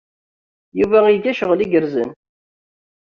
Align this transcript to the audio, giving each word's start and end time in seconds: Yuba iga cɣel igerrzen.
Yuba 0.79 0.99
iga 1.15 1.37
cɣel 1.39 1.59
igerrzen. 1.65 2.11